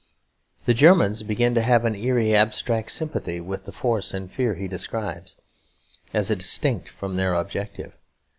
[0.65, 4.67] The German begins to have an eerie abstract sympathy with the force and fear he
[4.67, 5.35] describes,
[6.11, 7.93] as distinct from their objective.